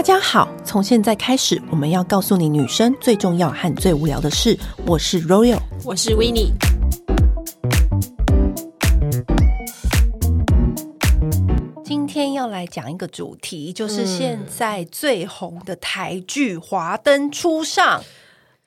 [0.00, 4.58] 大家好，从现在开始，我们要告诉你女生最重要和最无聊的事。
[4.86, 6.52] 我是 Royal，我是 Winnie。
[11.84, 18.00] 今天要来讲一个主题，就是现在最红的台剧《华灯初上》。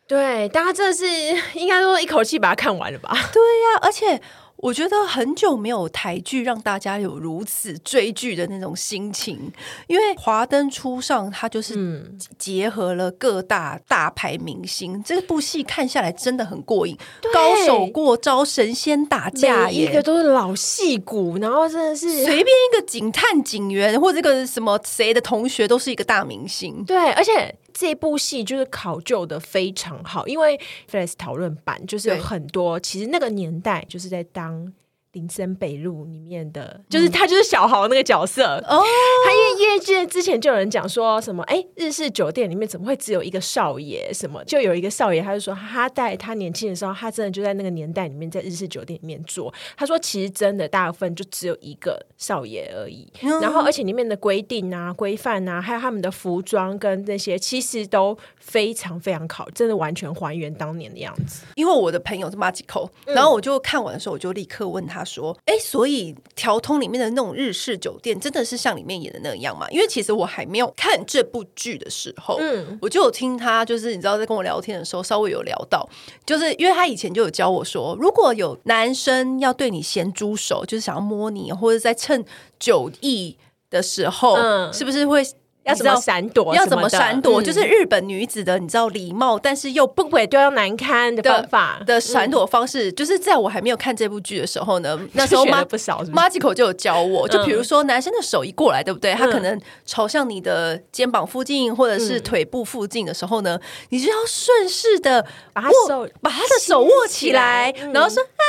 [0.05, 1.07] 对，大家这是
[1.55, 3.09] 应该说一口气把它看完了吧？
[3.34, 4.21] 对呀、啊，而且。
[4.64, 9.52] 我觉得很久没有台剧让大家有如此追剧的那种心情，
[9.88, 12.09] 因为《华灯初上》它就是
[12.40, 16.98] 结合了各大大牌明星，嗯、这部戏看下来真的很过瘾，
[17.34, 27.54] 高手过招，神仙打架，一个都是老戏骨，然后真的是随便一个警探、警员或者这个什么谁的同学都是一个大明星，对，而且。
[27.73, 30.59] 这部戏就是考究的非常好，因为
[30.90, 34.72] Flex 讨论版就是有很多，其实那个年代就是在当。
[35.13, 38.84] 林森北路里面的，就是他就是小豪那个角色哦。
[39.26, 44.12] 他因为因为之之前就有人讲说什么，哎，日式酒店里面怎么会只有一个少爷？
[44.12, 49.54] 什么就有一个少爷，他就说他带他年轻的时候，他真的就在那个年代里面在日式酒店里面做。
[49.77, 53.07] 他说其实真的大部分就只有一个少爷而已。
[53.40, 61.43] 然后而且里面的规定啊、规范啊，还有他们的服装跟那些，其实都非常非常考，真的完全还原当年的样子。
[61.54, 65.03] 因为我的朋友是马吉扣，然后我就看完的时候，我就立刻问他。
[65.03, 69.68] 说，哎，所以条通里面的那种日式酒店，真的是像里面演的那样吗？
[69.69, 75.88] 因为其实我还没有看这部剧的时候，嗯，我就有听他，就是你知道，在跟我聊天的时候，稍微有聊到，
[76.25, 82.24] 就是因为他以前就有教我说，如果有男生要对你咸猪手，就是想要摸你，或者在趁
[82.59, 83.38] 酒意
[83.69, 85.24] 的时候，嗯，是不是会？
[85.63, 86.53] 要怎么闪躲？
[86.56, 87.41] 要怎么闪躲？
[87.41, 92.91] 就是日本女子的，你知道礼貌，但是又不会对要难堪的方法的闪躲方式。
[92.91, 99.13] 就是在我还没有看这部剧的时候呢，那时候妈不少马吉口就有教我，就比如说男生的手一过来，对不对？
[99.13, 108.44] 他可能朝向你的肩膀附近或者是腿部附近的时候呢，你就要顺势的把他手把他的手握起来，然后说啊，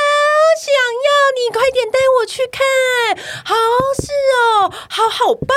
[0.59, 0.73] 想
[1.05, 2.63] 要你快点带我去看，
[3.43, 3.55] 好
[4.01, 5.55] 是哦，好好棒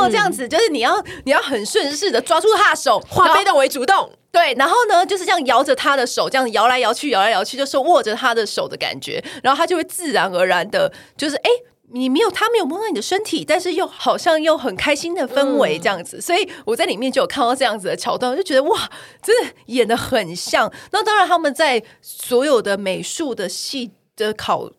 [0.00, 0.96] 哦，这样子就是你要。
[1.24, 11.50] 你要很顺势的抓住他的手，化被动为主动，对，然后呢，就是这样摇着他的手，这样摇来摇去，摇来摇去，就是握着他的手的感觉，然后他就会自然而然的，就是哎，
[11.92, 18.90] 你没有他没有摸到你的身体，但是又好像又很开心的氛围这样子，嗯、所以我在里面就有看到这样子的桥段，我就觉得哇，
[19.22, 20.72] 真的演的很像。
[20.92, 24.70] 那当然，他们在所有的美术的戏的考。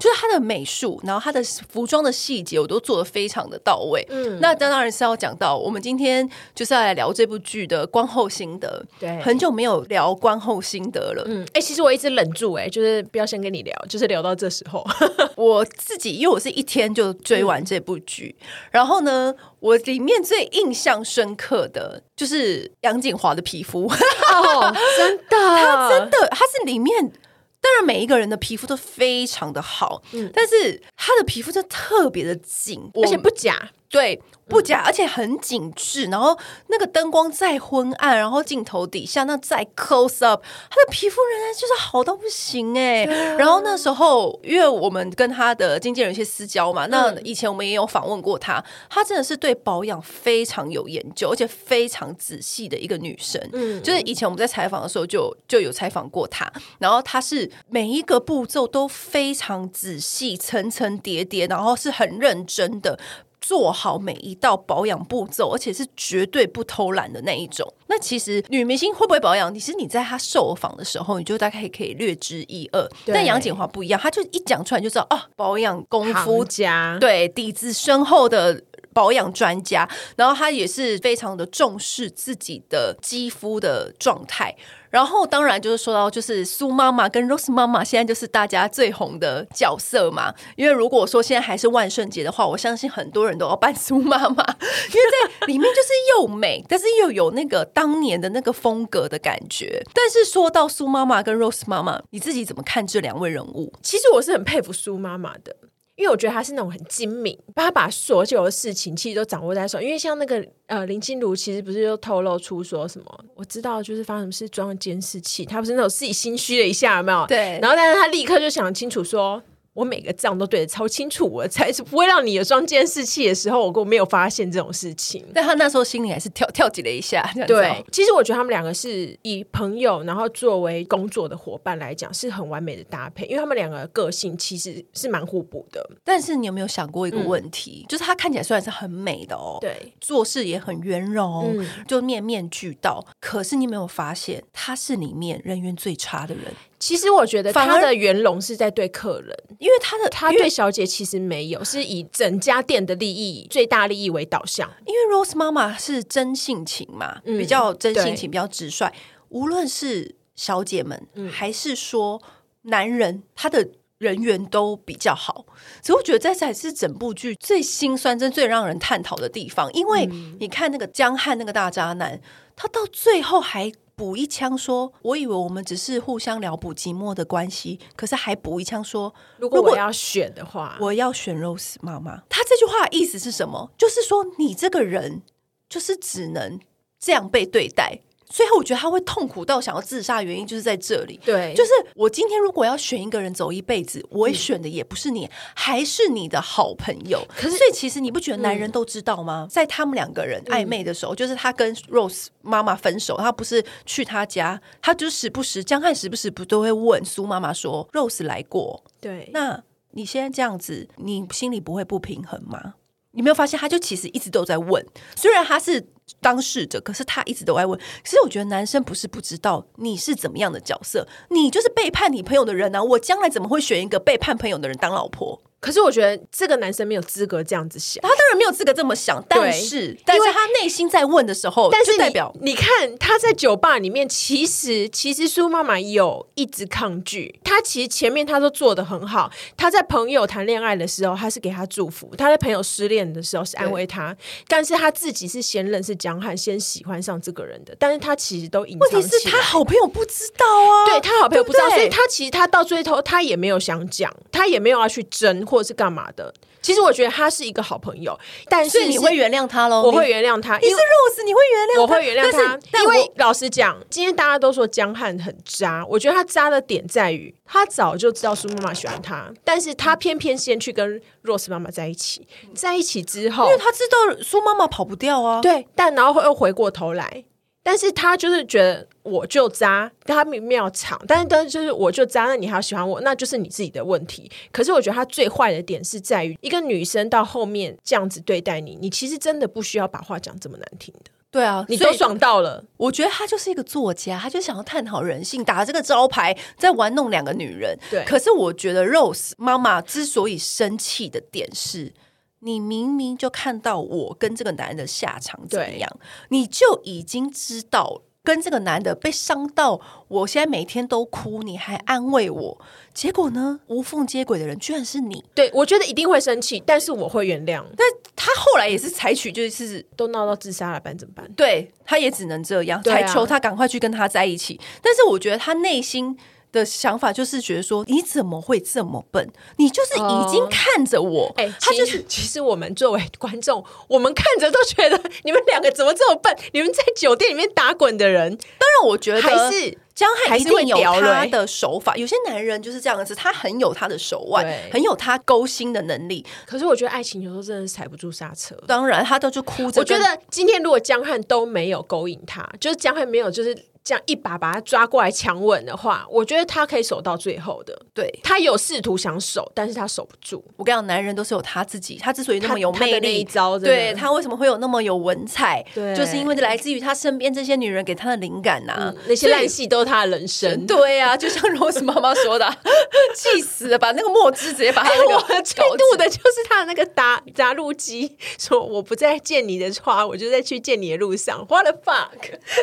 [0.00, 4.04] 就是他的美术，然后他的服装的细节，我都做的非常的到位。
[4.10, 8.84] 嗯，那当然是要讲到我们今天就是要来聊这部剧的观后心得。
[8.98, 11.22] 对，很久没有聊观后心得了。
[11.24, 14.84] 嗯，哎、欸，其实我一直忍住、欸，哎，就是不要先跟你聊，就是聊到这时候，
[15.36, 27.12] 我自己因为我是一天就追完这部剧，嗯、然后呢，我里面最印象深刻的就是杨景华的皮肤， 哦，真的，他真的，他是里面。
[27.60, 34.22] 当然，每一个人的皮肤都非常的好，嗯，但是他的皮肤就特别的紧，而且不假，对。
[34.50, 36.06] 不假，而且很紧致。
[36.06, 36.36] 然后
[36.66, 43.04] 那个灯光再昏暗，然后镜头底下那再 close up，他的皮肤仍然就是好到不行哎。
[43.04, 53.40] 啊、然后那时候，因为我们跟他的经纪人有些私交嘛，嗯、那以前我们也有访问过他，他真的是对保养非常有研究，而且非常仔细的一个女生。
[53.52, 62.98] 嗯，就是以前我们在采访的时候就就有采访过他，然后他是每一个步骤都非常仔细，层层叠叠，然后是很认真的。
[63.40, 67.66] 做好每一道保养步骤，而且是绝对不偷懒的那一种。
[67.86, 69.52] 那其实女明星会不会保养？
[69.52, 72.88] 其实你在她受访的时候，你就大概可以略知一二。
[73.06, 78.62] 但杨锦华不一样，她就一讲出来就知道哦，保养功夫家，对，底子深厚的
[79.00, 79.88] 保养专家。
[80.14, 84.54] 然后她也是非常的重视自己的肌肤的状态。
[84.90, 90.34] 然后当然就是说到，就是苏妈妈跟 Rose 妈妈现在就是大家最红的角色嘛。
[90.56, 94.44] 因为如果说现在还是万圣节的话，我相信很多人都要扮苏妈妈，
[94.92, 95.00] 因为
[95.40, 99.80] 在里面就是又美，但是又有那个当年的那个风格的感觉。
[99.94, 103.72] 但是说到苏妈妈跟 Rose 妈妈，你自己怎么看这两位人物？
[103.80, 105.54] 其实我是很佩服苏妈妈的。
[106.00, 109.78] 因为我觉得他是那种很精明，他把所有的事情其实都掌握在手。
[109.82, 113.24] 因为像那个呃林心如，其实不是又透露出说什么？
[113.34, 117.26] 我知道就是发生什么事装了监视器，他不是那种自己心虚了一下，有没有？
[117.26, 117.58] 对。
[117.60, 119.42] 然后但是他立刻就想清楚说，
[119.80, 125.24] 我每个账都对的超清楚，我才是不会让你有装监视器的时候，我我没有发现这种事情。
[125.34, 127.26] 但他那时候心里还是跳 跳级了一下。
[127.46, 135.88] 对，其实我觉得他们两个是以朋友，然后作为工作的伙伴来讲，是很完美的搭配，因为他们两个个性其实是蛮互补的。
[136.04, 137.86] 但是你有没有想过一个问题？
[137.86, 143.02] 嗯、就是他看起来虽然是很美的哦，对，做事也很圆融，嗯、就面面俱到。
[143.18, 146.44] 可是你有没有发现，他是里面人缘最差的人？
[146.80, 154.68] 其实我觉得他的圆融是在对客人，因为他的他对小姐其实没有，是以整家店的利益、最大利益为导向。
[154.86, 158.90] 因为 Rose 妈妈是真性情嘛，嗯、比较真性情，比较直率。
[159.28, 162.20] 无论是小姐们，嗯、还是说
[162.62, 163.68] 男人，他的
[163.98, 165.44] 人缘都比较好。
[165.82, 169.70] 所以我觉得这才是整部剧最心酸、真最让人探讨的地方。
[169.74, 172.18] 因为你看那个江汉那个大渣男，
[172.56, 173.70] 他到最后还。
[174.00, 182.22] 补一枪说：“我以为我们只是互相聊补寂寞的关系，可是还补一枪说，如果我要选的话，我要选 Rose 妈妈。
[182.30, 183.70] 他这句话的意思是什么？
[183.76, 185.20] 就是说你这个人
[185.68, 186.58] 就是只能
[186.98, 188.00] 这样被对待。”
[188.30, 191.18] 所以我觉得他会痛苦到想要自杀，原因就是在这里。
[191.24, 197.26] 对，就是我今天如果要选一个人走一辈子，我也选的也不是你，嗯、还是你的好朋友。
[197.36, 199.46] 可是，所以其实你不觉得男人都知道吗？
[199.46, 212.74] 嗯、在他们两个人暧昧的时候，嗯、就是他跟 Rose 妈妈分手，他不是去他家，他就时不时江汉时不时不都会问苏妈妈说：“Rose 来过。”对，那你现在这样子，你心里不会不平衡吗？
[213.12, 214.84] 你没有发现，他就其实一直都在问，
[215.16, 215.88] 虽然他是。
[216.20, 217.78] 当事者，可是他一直都在问。
[218.02, 222.82] 其实我觉得男生不是不知道你是怎么样的角色，你就是背叛你朋友的人呢！
[222.82, 225.40] 我将来怎么会选一个背叛朋友的人当老婆？
[225.60, 229.22] 可是我觉得这个男生没有资格这样子想，他当然没有资格这么想。
[229.28, 237.38] 但是，但是他内心在问的时候，但是代表你看他在酒吧里面，其实其实苏妈妈有一直抗拒。
[237.44, 239.30] 他其实前面他都做的很好。
[239.54, 244.16] 他在朋友谈恋爱的时候，他是给他祝福；他在朋友失恋的时候是安慰他。
[244.48, 247.76] 但是他自己是先认识江汉，先喜欢上这个人的。
[247.78, 248.88] 但是他其实都隐藏。
[248.90, 255.44] 问题是他好朋友不知道啊，对他好朋友不知道，所以他其实他到最后他也没有想讲，他也没有要去争。
[255.50, 256.32] 或者是干嘛的？
[256.62, 258.16] 其实我觉得他是一个好朋友，
[258.46, 259.82] 但是你会原谅他喽？
[259.82, 260.58] 我会原谅他。
[260.58, 261.80] 你是 Rose，你会原谅他？
[261.80, 262.78] 我会原谅他。
[262.78, 275.40] 因为老实讲，今天大家都说江汉很渣，我觉得他渣的点在于，他早就知道苏妈妈喜欢他，但是他偏偏先去跟 Rose 妈妈在一起，在一起之后，因为他知道苏妈妈跑不掉啊。
[275.40, 277.24] 对，但然后又回过头来。
[277.62, 284.30] 但是他就是觉得我就渣，他明明要抢，但是但是就是我就渣，那你还要喜欢我，那就是你自己的问题。
[284.50, 291.10] 可是我觉得他最坏的点是在于，一个女生到后面这样子对待你，你其实真的不需要把话讲这么难听的。
[291.30, 292.64] 对啊，你都爽到了。
[292.76, 297.78] 我觉得他就是一个作家，他就想要探讨人性，打这个招牌在玩弄两个女人。
[297.90, 301.92] 对，可是我觉得 Rose 妈妈之所以生气的点是。
[302.40, 305.90] 你明明就看到我跟这个男人的下场怎么样，
[306.28, 312.60] 你就已经知道跟这个男的被伤到，我现在每天都哭，你还安慰我，
[312.94, 315.22] 结果呢，无缝接轨的人居然是你。
[315.34, 317.64] 对，我觉得一定会生气，但是我会原谅。
[317.76, 321.30] 但他后来也是采取就是都闹到自杀了，办怎么办？
[321.32, 324.54] 对，他也只能这样，才求他赶快去跟他在一起。
[324.54, 326.18] 啊、但是我觉得他内心。
[326.52, 329.28] 的想法就是觉得说，你怎么会这么笨？
[329.56, 332.20] 你就是已经看着我，哎、呃，他就是其。
[332.30, 336.32] 其实我们作为观众，我们看着都觉得你们两个怎么这么笨？
[336.52, 341.96] 你们在酒店里面打滚的人，当然我觉得还是江汉一定有他的手法。
[341.96, 346.24] 有些男人就是这样子，他很有他的手腕，很有他勾心的能力。
[346.46, 348.54] 可是我觉得爱情有时候真的是踩不住刹车。
[348.68, 349.80] 当然，他都就哭着。
[349.80, 353.69] 我觉得今天如果江汉都没有勾引他，就是江汉没有就是。
[353.82, 357.80] 这样一把把他抓过来强吻的话，我觉得他可以守到最后的。
[357.94, 360.44] 对，他有试图想守，但是他守不住。
[360.56, 368.96] 我跟你讲，男人都是有他自己，他之所以那么有魅力，一招对他为什么会有那么有文采，对，就是因为来自于他身边这些女人给他的灵感呐、啊嗯。
[369.08, 370.66] 那些烂戏都是他的人生。
[370.66, 372.46] 对啊，就像 Rose 妈妈说的，
[373.16, 381.46] 气死了，把那个墨汁直接把他那个最怒的就是他的那个打打录机，说我不再见你的话，我就在去见你的路上。
[381.48, 382.10] What the fuck？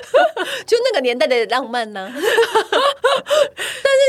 [0.65, 2.27] 就那个年代的浪漫呢、啊， 但是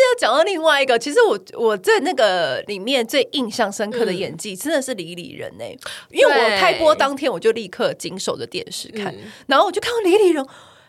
[0.08, 5.76] 要讲到另外一个，其实我我在那个里面最印象深刻的演技，真的是李李仁哎，
[6.10, 10.44] 因为我开播当天我就立刻紧守着电视看，嗯、然后我就看到李李仁，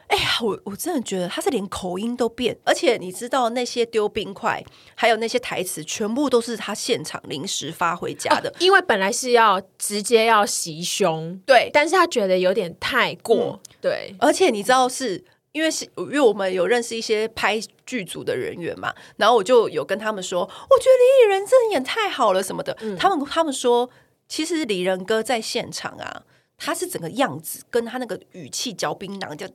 [0.08, 4.63] 哎呀，我我真的觉得他是连口音都变，而且你知道那些丢冰块，
[4.96, 15.24] 还有那些台词，全部都是他现场临时发回家的，哦、因为本来是要直接要袭胸，对，但是他觉得有点太过，嗯、对，而且你知道是。
[15.51, 22.77] 因为是因为我们有认识一些拍剧组的人员嘛，然后我就有跟他们说，我觉得李李仁真的演太好了什么的。
[22.82, 23.89] 嗯、他们他们说，
[24.27, 26.24] 其实李仁哥在现场啊，
[26.58, 29.48] 他是整个样子跟他那个语气嚼槟榔，就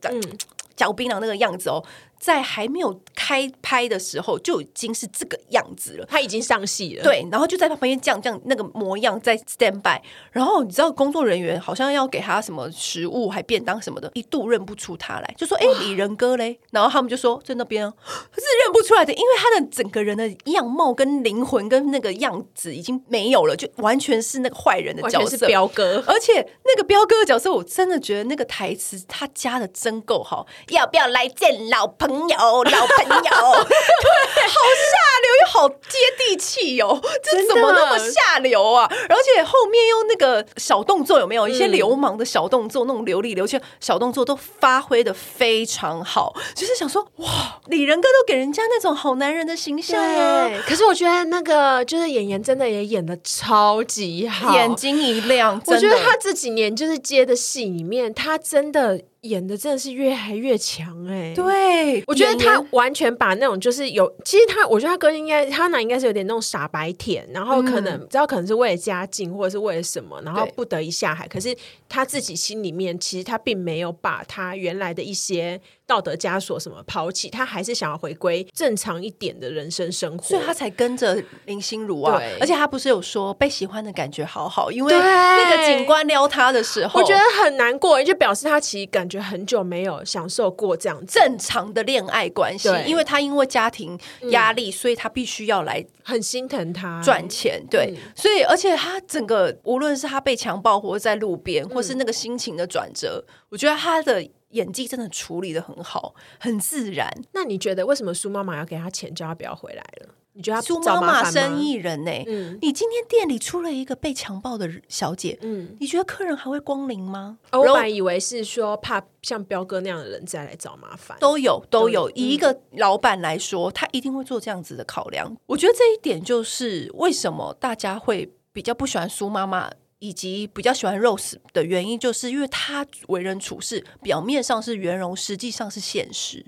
[0.74, 1.84] 嚼槟榔那个样子哦。
[2.24, 7.02] 在还没有开拍的时候就已经是这个样子了，他已经上戏了。
[7.04, 10.00] 对，然后就在他旁边这样这样那个模样在 stand by，
[10.32, 17.84] 然后你知道工作人员好像要给他什么食物还便当什么的，一度认不出他来，就说：“哎，李仁哥嘞？”然后他们就说：“在那边。
[18.34, 26.02] ”是认不出来的，因为他的整个人的样貌跟灵魂跟那个样子已经没有了，就完全是那个坏人的角色，是彪哥。
[26.06, 32.13] 而且那个彪哥的角色，我真的觉得那个台词他加的真够好，要不要来见老朋友？
[32.14, 38.88] 朋友， 老朋友，对，好下流又好接地气哟、哦，这怎么那么下流啊？
[39.08, 50.50] 而且后面用那个小动作有没有一些流氓的小动作，嗯、那种流里流气小动作都发挥的非常好，就是想说哇，李仁哥都给人家那种好男人的形象啊。
[50.66, 55.60] 可是我觉得那个就是演员真的也演的超级好，眼睛一亮。
[55.66, 59.00] 我觉得他这几年就是接的戏里面，他真的。
[59.24, 71.56] 演的真的是越来越强哎、欸，对，我觉得他完全把那种就是有，其实他，我觉得他哥应该他那应该是有点那种傻白甜，然后可能、嗯、知道可能是为了家境或者是为了什么，然后不得已下海，可是
[71.88, 75.60] 他自己心里面其实他并没有把他原来的一些。
[75.94, 82.20] 道德枷锁什么抛弃，他还是想要回归正常一点的人生生活，所以他才跟着林心如啊。
[82.40, 92.68] 而且他不是有说被喜欢的感觉好好，因为那个警官撩他的时候，我觉得很难过，就表示他其实感觉很久没有享受过这样正常的恋爱关系。
[92.86, 93.96] 因为他因为家庭
[94.30, 97.64] 压力，嗯、所以他必须要来很心疼他赚钱。
[97.70, 104.28] 对，嗯、所以而且他整个无论是他被强暴，或者在路边，或是那个心情的转折，嗯、我觉得他的。
[104.54, 107.08] 演技真的处理的很好，很自然。
[107.32, 110.08] 那你觉得为什么苏妈妈要给他钱，叫他不要回来了？
[110.36, 112.24] 你觉得他苏妈妈生意人呢、欸？
[112.26, 117.38] 嗯，你今天店里出了一个被强暴的小姐，嗯，你觉得客人还会光临吗？
[117.52, 122.10] 我本来以为是说怕像彪哥那样的人再来找麻烦，都有都有。
[122.16, 125.36] 以一个老板来说，他一定会做这样子的考量。
[125.46, 129.70] 我觉得这一点就是为什么大家会比较不喜欢苏妈妈。
[130.04, 136.44] 以及比较喜欢 Rose 的原因，就是因为他为人处事表面上是圆融，实际上是现实，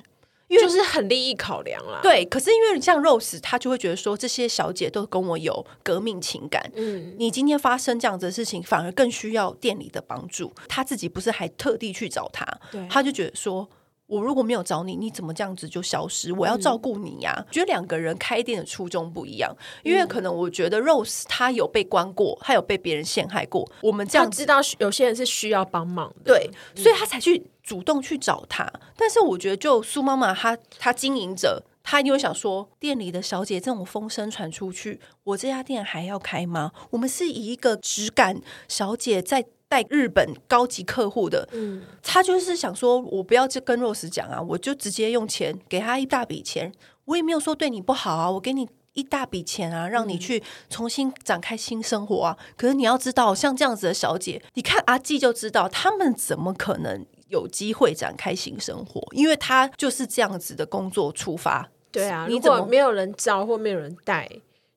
[0.49, 2.01] 因为就是很利益考量啦。
[2.03, 10.53] 对，可是因为像 Rose，他就会觉得说，这些小姐都跟我有革命情感，嗯，你今天发生这样子的事情，反而更需要店里的帮助。
[10.69, 13.67] 他自己不是还特地去找他，对，他就觉得说。
[14.07, 16.33] 我如果没有找你，你怎么这样子就消失？
[16.33, 17.41] 我要照顾你呀、啊！
[17.41, 23.69] 嗯、觉得两个人开店的初衷不一样，因为可能我觉得 Rose 她有被关过，她有被别人陷害过。
[23.83, 28.63] 我们这样知道有些人是需要帮忙的，对，所以她才去主动去找他。
[28.75, 36.71] 嗯、但是我觉得，就苏妈妈她她经营者，她因为想说，店里的小姐这种风声传出去，我这家店还要开吗？
[36.91, 39.47] 我们是以一个质感小姐在。
[39.69, 46.73] 带日本高级客户的，嗯，他就是想说，我不要去跟 Rose 讲啊，我就直接用钱给他一大笔钱，
[47.07, 52.37] 我也没有说对你不好啊，我给你一大笔钱啊，让你去重新展开新生活啊。
[52.39, 59.03] 嗯、可是你要知道，像这样子的小姐，你看阿季就知道，他们怎么可能有机会展开新生活？
[59.13, 61.69] 因为他就是这样子的工作出发。
[61.91, 64.29] 对啊，你怎么没有人招或没有人带？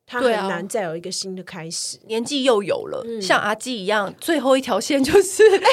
[0.09, 5.43] 他很难再有一个新的开始，啊、年纪又有了，嗯、像阿基一样，最后一条线就是。
[5.55, 5.69] 哎，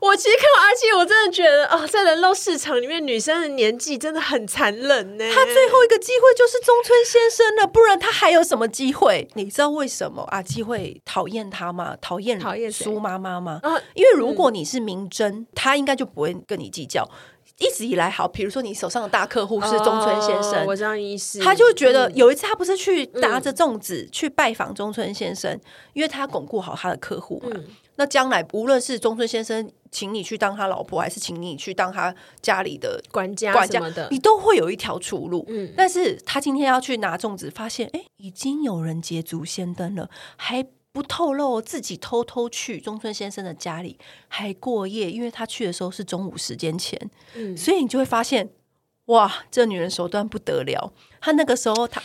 [0.00, 5.24] 我其实看到阿基，我真的觉得啊、哦，在人肉市场里面，女生的年纪真的很残忍呢。
[5.34, 9.26] 他最后一个机会就是中村先生了，不然他还有什么机会？
[9.34, 11.96] 你知道为什么阿基会讨厌他吗？
[12.00, 13.58] 讨厌讨厌苏妈妈吗？
[13.64, 17.04] 啊、因为如果你是明真，他应该就不会跟你计较。
[17.58, 21.38] 一直以来，好，比如说你手上的大客户是中村先生，哦、我这样意思。
[21.38, 25.60] 他就觉得有一次他不是去拿着粽子去拜访中村先生，嗯、
[25.92, 27.50] 因为他要巩固好他的客户嘛。
[27.54, 27.64] 嗯、
[27.96, 35.44] 那将来无论是中村先生请你去当他老婆，还是请你去当他家里的管家管家的，你都会有一条出路。
[35.48, 40.66] 嗯，但是他今天要去拿粽子，发现哎，已经有人捷足先登了，还。
[40.94, 43.98] 不透露自己偷偷去中村先生的家里
[44.28, 48.48] 还过夜，因为他去的时候是中午时间前，嗯，所以你就会发现，
[49.06, 50.92] 哇，这女人手段不得了。
[51.20, 52.00] 她那个时候，她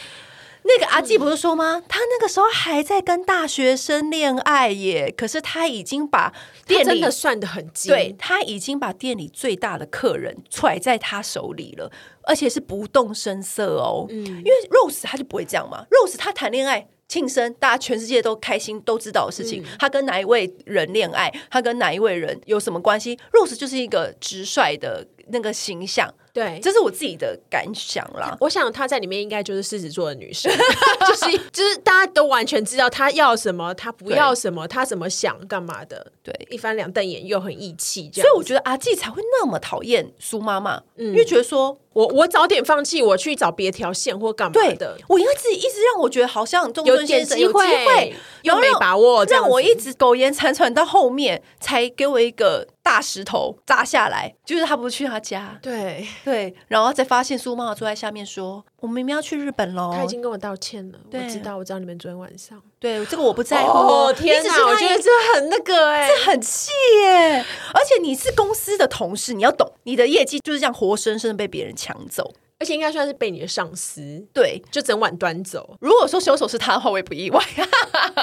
[0.64, 1.78] 那个阿纪不是说吗？
[1.78, 6.34] 嗯、他那个时候还在跟大学生恋爱耶，可是他已经把
[6.66, 11.92] 店里真的算得很精，对，他已经把店里最大的客人揣在他手里了，
[12.24, 16.88] 而且是不动声色哦，嗯，因为 Rose 他就不会这样嘛，Rose 他谈恋爱。
[17.10, 19.62] 庆生，大家全世界都开心，都知道的事情。
[19.64, 26.08] 嗯、他跟哪一位人恋爱，他跟哪一位人有什么关系？Rose 就是一个直率的那个形象。
[26.34, 28.36] 对，这是我自己的感想啦。
[28.40, 30.52] 我想她在里面应该就是狮子座的女生，
[31.08, 36.12] 就是就是大家都完全知道她要什么，她不要什么，她怎么想干嘛的。
[36.24, 44.98] 对，一翻两瞪眼又很义气，所以我觉得阿纪才会那么讨厌苏妈妈，嗯，因为觉得说我我早点放弃，我去找别条线或干嘛的。
[45.08, 52.68] 我因为自己一直让我觉得好像中村先生有机会，又没把握，让我一直苟延残喘到后面才给我一个。
[52.82, 63.72] 大石头砸下来，就是他不去他家，对对，然后再发现苏妈妈坐在下面说：“我们明明要去日本喽。”他已经跟我道歉了，我知道，我知道你们昨天晚上，对这个我不在乎。
[63.72, 66.70] 哦天哪，我觉得这很那个哎，这很气
[67.02, 67.44] 耶！
[67.74, 72.32] 而且你是公司的同事，你要懂，你的业绩就是这样活生生的被别人抢走。
[72.60, 75.78] 而且应该算是被你的上司对，就整晚端走。
[75.80, 77.42] 如果说凶手是他的话，我也不意外。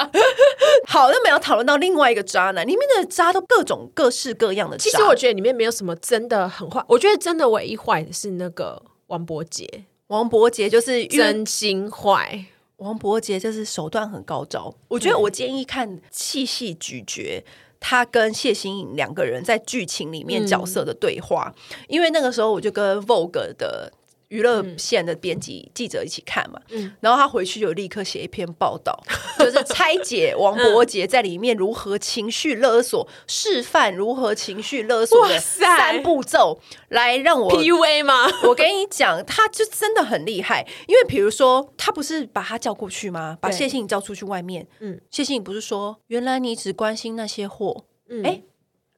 [0.87, 4.85] 好，那么要讨论到另外一个渣男，里面的渣都各种各式各样的渣。
[4.85, 9.85] 其实我觉得里面没有什么真的很坏，我觉得真的唯一坏的是那个王伯杰。
[10.09, 12.45] 王伯杰就是真心坏，
[12.77, 14.75] 王伯杰就是手段很高招。
[14.89, 17.43] 我觉得我建议看《细细咀嚼》，
[17.81, 23.91] 他跟谢欣颖两个人在剧情里面角色的对话，嗯、因为那个时候我就跟 Vogue 的。
[24.29, 28.99] 娱乐线的编辑记者一起看嘛，嗯、然后他回去就立刻写一篇报道，
[29.39, 38.27] 嗯、 就是拆解王伯杰在里面如何情绪勒索，嗯、示范如何情绪勒索的三步骤，来让我 PUA 吗？
[38.49, 43.39] 我跟你讲，他就真的很厉害，因为比如说他不是把他叫过去吗？
[43.41, 48.45] 把谢欣颖叫出去外面，嗯，谢信不是说原来你只关心那些货，嗯，诶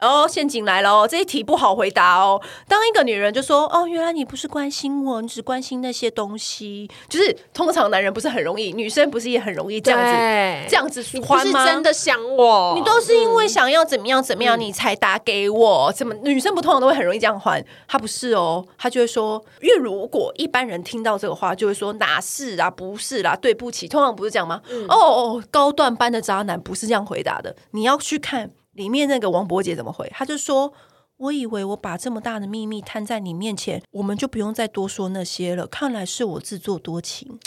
[0.00, 1.08] 哦，陷阱来了哦！
[1.08, 2.40] 这一题不好回答哦。
[2.68, 11.42] 当一个女人就说：“哦，原来你不是关心我，你只关心那些东西。”就是通常男人不是很容易，女生不是也很容易这样子这样子说吗？
[11.42, 15.92] 你是真的想我，你都是因为想要怎么样怎么样，你才打给我。
[15.92, 17.64] 怎么女生不通常都会很容易这样还？
[17.88, 24.62] 她不是哦，她就会说：“因为如果一般人听到这个话，就会说哪是啊，不是啦，对不起。”通常不是这样吗？
[24.70, 27.56] 嗯、哦哦，高段班的渣男不是这样回答的。
[27.72, 28.52] 你要去看。
[28.78, 30.10] 里面那个王柏杰怎么回？
[30.14, 30.72] 他就说
[31.18, 35.66] ：“我以为我把这么大的秘密摊在你面前，我们就不用再多说那些了。
[35.66, 37.38] 看来是我自作多情。”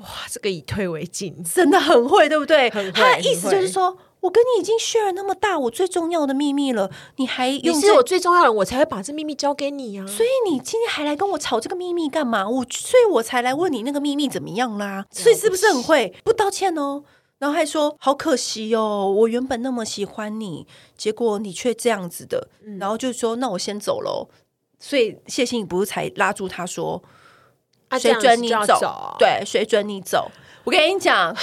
[0.00, 2.68] 哇，这个以退为进，真的很会，对不对？
[2.70, 10.06] 他的意思就是说，我跟你已经 share 那么大我最重要的秘密了，你还你是我最重要的人，我才会把这秘密交给你啊。
[10.06, 12.46] 所以你今天还来跟我吵这个秘密干嘛？
[12.46, 15.06] 我所以，我才来问你那个秘密怎么样啦。
[15.10, 16.14] 所以是不是很会？
[16.22, 17.02] 不道歉哦。
[17.38, 22.48] 然后还说好可惜哦，我原本那么喜欢你，结果你却这样子的。
[22.64, 24.28] 嗯、然后就说那我先走喽。
[24.78, 27.02] 所以谢欣怡不是才拉住他说，
[27.88, 28.78] 啊、谁准你走？
[28.78, 30.30] 走对，谁准你走？
[30.64, 31.34] 我跟你讲。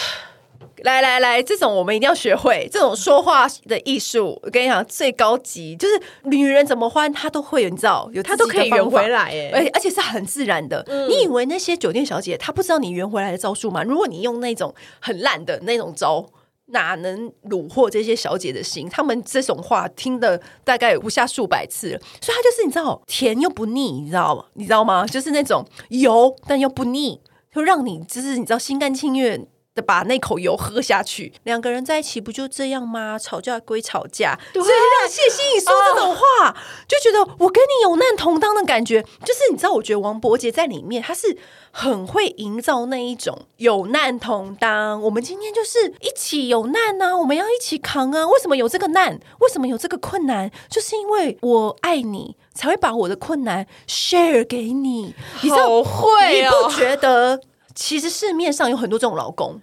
[0.77, 4.39] 来来来，这种我们一定要学会这种说话的艺术。
[4.43, 10.83] 我跟你讲，最高级就是女人怎么欢，她都会，你知道，有她都可以圆回来，哎，而而且是很自然的。
[10.87, 13.83] 嗯、你以为那些酒店小姐她不知道你圆回来的招数吗？
[13.83, 16.25] 如果你用那种很烂的那种招，
[16.67, 18.89] 哪能虏获这些小姐的心？
[18.89, 24.45] 他们这种话听的大概有不下数百次了，所以她就是你知道，甜又不腻，你知道吗？
[24.53, 25.05] 你知道吗？
[25.05, 27.21] 就是那种油但又不腻，
[27.53, 29.47] 就让你就是你知道心甘情愿。
[29.75, 33.17] 的把那口油喝下去，两个人在一起不就这样吗？
[33.17, 36.55] 吵架归吵架，对所以让谢欣颖说这种话，哦、
[36.87, 39.01] 就觉得我跟你有难同当的感觉。
[39.23, 41.37] 就是你知道，我觉得王柏杰在里面，他是
[41.71, 45.01] 很会营造那一种有难同当。
[45.01, 48.27] 我们今天就是一起有难呢、啊，我们要一起扛啊！
[48.27, 49.19] 为什么有这个难？
[49.39, 50.51] 为什么有这个困难？
[50.69, 55.15] 就是因为我爱你，才会把我的困难 share 给你。
[55.41, 57.41] 你知道好会哦，你不觉得？
[57.75, 59.61] 其实市面上有很多这种老公，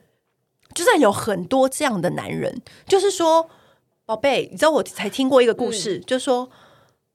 [0.75, 3.49] 就算有很多这样的男人，就是说，
[4.05, 6.51] 宝贝，你知道我才听过一个故事，嗯、就是说，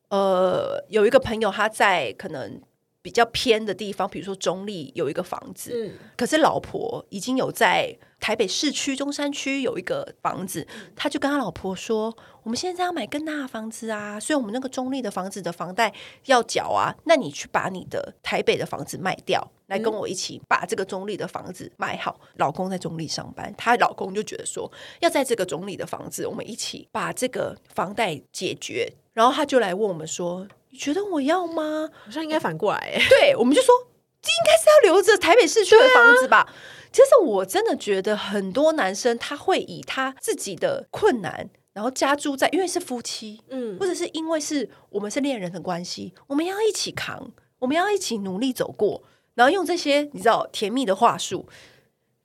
[0.09, 2.61] 呃，有一个朋友他在可能
[3.05, 10.65] 比较偏的地方，比如说中立有一个房子，嗯、可是老婆已经有在台北市区中山区有一个房子，
[10.95, 12.17] 他就跟他老婆说。
[12.41, 15.91] 我们现在要买更大的房子啊，所以我们那个中立的房子的房贷
[16.25, 16.93] 要缴啊。
[17.05, 22.19] 那你去把你的台北的房子卖掉，来跟我一起把这个中立的房子卖好。
[22.21, 28.93] 嗯、老公在中立上班，她老公就觉得说，要在这个中立的房子，我们一起把这个房贷解决。
[29.13, 33.01] 然后他就来问我们说：“你觉得我要吗？”好像应该反过来哎。
[33.07, 33.73] 对，我们就说，
[34.21, 36.53] 这应该是要留着台北市区的房子吧。
[36.91, 41.49] 其实我真的觉得很多男生他会以他自己的困难。
[41.71, 51.49] 然后加诸在，因为是夫妻，嗯，或者是因为是我们是恋人的关系，我们要一起扛，我们要一起努力走过，然后用这些你知道甜蜜的话术，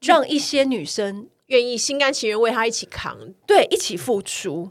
[0.03, 4.71] 让一些女生愿意心甘情愿为他一起扛，对，一起付出，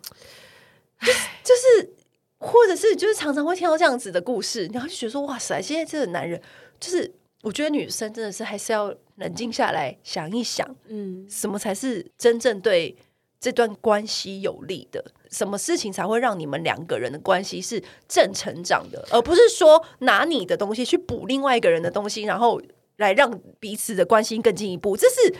[1.02, 1.94] 就是就是
[2.39, 6.41] 或者是就是常常会听到这样子的故事，然后就觉得说哇塞，现在这个男人
[6.80, 12.95] 就是，我觉得女生真的是还是要冷静下来想一想，嗯，什么才是真正对
[13.41, 15.04] 这段关系有利的？
[15.30, 22.62] 什么事情才会让你们两个人的关系是正成长的，而不是说拿你的东西去补另外一个人的东西，然后
[22.95, 25.36] 来让彼此的关系更进一步，这是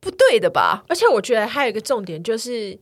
[0.00, 0.84] 不对的吧？
[0.88, 2.78] 而且我觉得还有一个重点就是。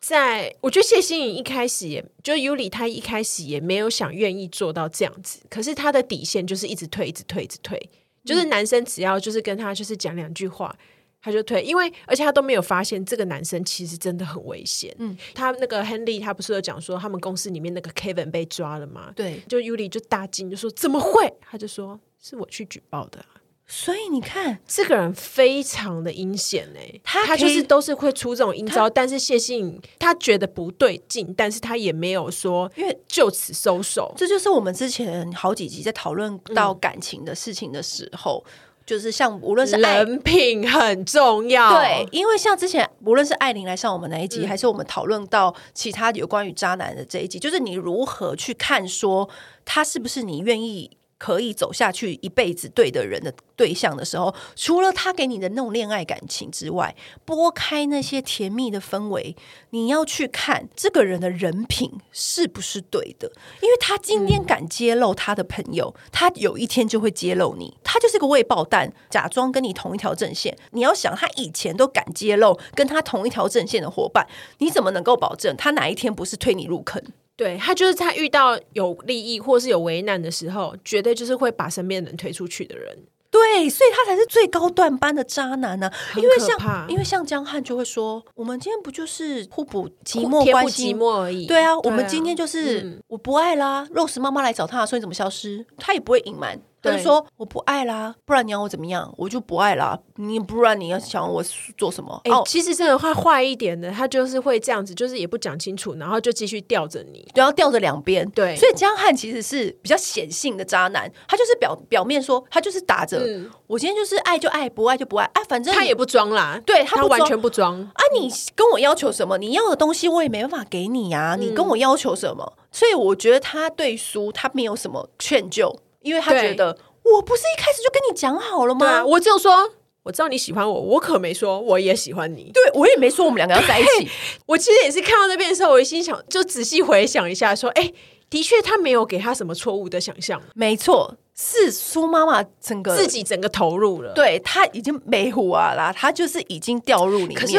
[0.00, 7.90] 在我觉得谢欣颖一开始也，就 Yuli 他一开始也没有想愿意做到这样子，可是他的底线就是一直退，一直退，一直退。
[8.24, 10.76] 就是男生只要就是跟他就是讲两句话，
[11.22, 14.94] 他就退，因为而且他都没有发现这个男生其实真的很危险。
[14.98, 19.12] 嗯，他那个 Henry 他不是有讲说他们公司里面那个 Kevin 被抓了吗？
[19.16, 21.32] 对，就 Yuli 就大惊，就说怎么会？
[21.40, 23.24] 他就说是我去举报的。
[23.68, 34.14] 所以你看，这个人非常的阴险哎，他他就是都是会出这种阴招，但是谢信他觉得不对劲，但是他也没有说，因为就此收手。
[34.16, 38.52] 这就是我们之前好几集在讨论到感情的事情的时候，嗯、
[38.86, 49.28] 就是像无论是人品很重要，对，因为像之前无论是艾琳来上我们那一集，嗯、还是我们讨论到其他有关于渣男的这一集，就是你如何去看说
[49.64, 50.95] 他是不是你愿意。
[51.18, 59.34] 可以走下去一辈子对的人的对象的时候，除了他给你的那种恋爱感情之外，拨开那些甜蜜的氛围，
[59.70, 63.32] 你要去看这个人的人品是不是对的。
[63.62, 67.76] 因为他今天敢揭露他的朋友，他有一天就会揭露你。
[67.82, 70.56] 他就是个未爆弹，假装跟你同一条阵线。
[70.72, 77.02] 你要想，他以前都敢揭露跟他同一条阵线的伙伴，你怎么能够保证他哪一天不是推你入坑？
[77.36, 82.98] 对，他就是在遇到有利益或是有危难的时候，绝对就是会把身边的人推出去的人。
[83.28, 85.92] 对，所以他才是最高段班的渣男呢、啊。
[86.16, 91.44] 因为像因为像江汉就会说，我们今天不就是互补寂寞关系寂寞而已？
[91.44, 93.86] 对啊，对啊，我们今天就是、嗯、我不爱啦。
[93.92, 95.66] Rose 妈妈来找他，说你怎么消失？
[95.76, 96.58] 他也不会隐瞒。
[96.82, 99.12] 他就说我不爱啦，不然你要我怎么样？
[99.16, 99.98] 我就不爱啦。
[100.16, 101.42] 你不然你要想我
[101.76, 102.20] 做什么？
[102.24, 108.28] 哎、欸，其实这个话坏一点的，他就是会这样子，就是也不讲清楚，然后就继续吊着你，然后吊着两边。
[108.30, 115.24] 对，所以江汉其实是比较显性的渣男，他就是表表面说他就是打着、嗯、我今天就是爱就爱，不爱就不爱。
[115.34, 118.02] 哎、啊，反正他也不装啦，对他，他完全不装啊！
[118.14, 119.38] 你跟我要求什么？
[119.38, 121.36] 你要的东西我也没办法给你呀、啊。
[121.36, 122.52] 你跟我要求什么？
[122.56, 126.78] 嗯、所以我觉得他对苏他没有什么劝救，因为他觉得。
[127.02, 128.84] 我不是一开始就跟你讲好了吗？
[128.84, 129.70] 啊、我只有说
[130.02, 132.50] 我知道你喜欢我，我可没说我也喜欢你。
[132.52, 134.08] 对，我也没说我们两个要在一起。
[134.46, 137.92] 我其实也是看到那边的时候，我心想就仔细回想一下，说，哎，
[138.28, 140.42] 的确他没有给他什么错误的想象。
[140.56, 147.40] 没错，是苏妈妈整个自己整个投入了，对他已经没胡啊啦，他就是已经掉入里面。
[147.40, 147.56] 可是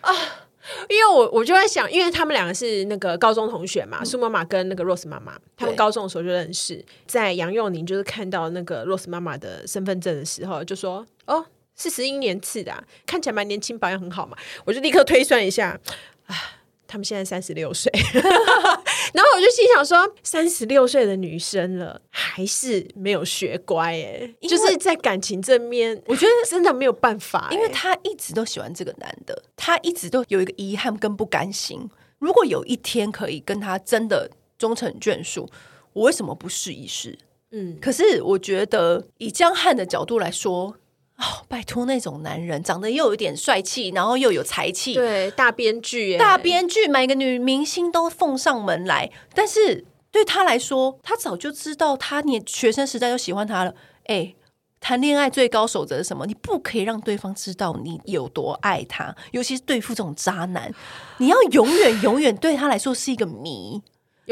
[0.00, 0.14] 啊。
[0.88, 6.84] 因为我我就在想，因为他们两个是那个高中同学嘛，苏妈妈跟那个 Rose 妈妈，他们高中的时候就认识。
[7.06, 11.44] 在杨佑宁就是看到那个 Rose 妈妈的身份证的时候，就说：“哦，
[11.76, 15.78] 是十一年次的，啊，看起来蛮年轻，保养很好嘛。”我就立刻推算一下，
[16.26, 16.34] 啊。
[16.92, 17.88] 他们现在三十六岁，
[19.12, 31.88] 然后我就心想说，三十六岁的女生了，还是没有学乖哎，就是在感情这面，我觉得 真的没有办法，因为她一直都喜欢这个男的，她一直都有一个遗憾跟不甘心。
[32.18, 35.48] 如果有一天可以跟他真的终成眷属，
[35.92, 37.18] 我为什么不试一试？
[37.50, 40.76] 嗯，可是我觉得以江汉的角度来说。
[41.20, 49.10] 哦，拜托那种男人，长得又有点帅气，然后又有才气，对，大编剧，大编剧，每个女明星都奉上门来。
[49.34, 53.74] 但是对他来说，他早就知道，他你学生时代就喜欢他了。
[54.06, 54.34] 哎，
[54.80, 56.24] 谈恋爱最高守则是什么？
[56.26, 60.72] 你不可以让对方知道你有多爱他，尤其是对付这种渣男，
[61.18, 63.82] 你要永远永远对他来说是一个谜。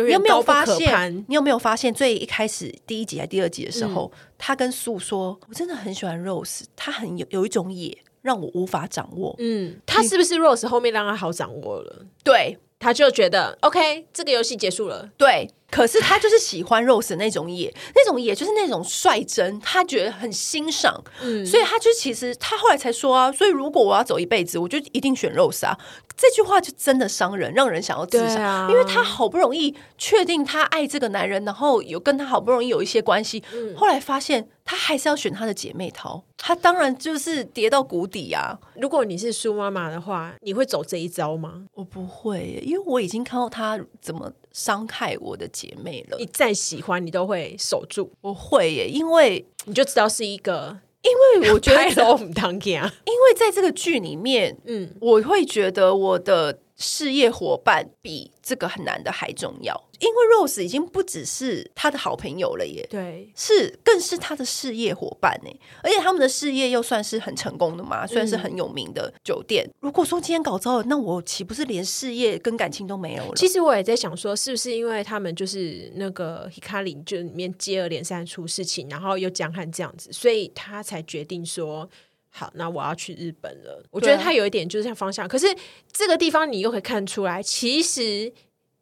[0.06, 1.24] 你有没有发现？
[1.28, 1.92] 你有没有发现？
[1.92, 12.06] 最一开始第一集还是第二集的时候，嗯、他跟素说：“我真的很喜欢 Rose，他很有有一种野，让我无法掌握。”嗯，他是不是 Rose 后面让他好掌握了？
[12.22, 15.10] 对，他就觉得 OK，这个游戏结束了。
[15.16, 21.02] 对，可是他就是喜欢 Rose 那种野，那种野就是那种率真，他觉得很欣赏。
[21.20, 25.78] 嗯，所以他就其实他后来才说啊，所以如果我要走一辈子，我就一定选 Rose 啊。
[26.16, 28.42] 这句话就真的伤人，让人想要自杀。
[28.42, 38.58] 啊、因为他好不容易确定他爱这个男人，然后有跟他好不容易有一些关系，嗯、后来发现他还是要选他的姐妹淘，他当然就是跌到谷底啊。
[38.74, 41.66] 如果你是苏妈妈的话，你会走这一招吗？
[41.74, 46.18] 我不会，因为我已经看到他怎么伤害我的姐妹了。
[46.18, 48.10] 你再喜欢，你都会守住。
[48.20, 50.80] 我会耶，因为你就知道是一个。
[51.02, 52.02] 因为我觉得，
[53.06, 65.50] 因为在这个剧里面，嗯，我会觉得我的事业伙伴比这个很难的还重要，因为 Rose 已经不只是他的好朋友了耶，对，是更是他的事业伙伴呢。
[65.82, 69.66] 而且他们的事业又算是很成功的嘛，算是很有名的酒店。
[69.66, 73.32] 嗯、如果说今天搞糟了，那我岂不是连事业跟感情都没有了？
[73.34, 81.90] 其实我也在想说，是不是因为他们就是那个 Hikari 就里面接二连三出事情，然后又江汉这样子，所以他才决定说。
[82.38, 83.82] 好，那我要去日本了。
[83.90, 85.46] 我觉得他有一点就是像方向，可是
[85.92, 88.32] 这个地方你又可以看出来，其实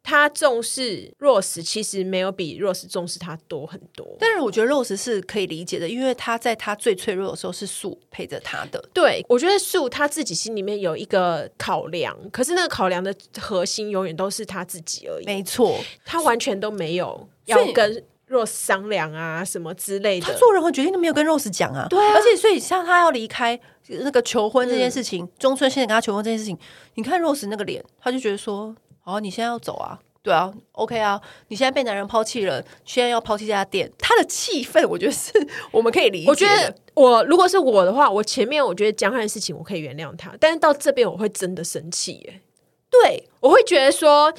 [0.03, 4.15] 他重视 Rose，其实没有比 Rose 重视他多很多。
[4.19, 8.79] 但是我觉得 Rose 是可以理解的，因为他在他最脆弱的时候是树陪着他的。
[8.93, 15.25] 对，我觉得树他自己心里面有一个考量，可是那个考量的核心永远都是他自己而已。
[15.25, 18.03] 没错，他完全都没有要跟。
[18.29, 21.87] Rose 商量啊，什么之类的，他做任何决定都没有跟 Rose 讲啊。
[21.89, 26.57] 对啊，而且所以像他要离开那个求婚这件事情，嗯、中村现在跟他求婚这件事情，
[26.95, 29.97] 你看 Rose 那个脸，他就觉得说：“哦，你现在要走啊？
[30.21, 35.31] 对啊，OK 啊，你现在被男人抛弃了，现在要抛弃这家店。”他的气氛，我觉得是
[35.71, 36.29] 我们可以理解。
[36.29, 42.41] 我觉得我如果是我的话，我前面我觉得江汉的事情我可以原谅他，但是到这边我会真的生气耶。
[42.89, 44.33] 对，我会觉得说。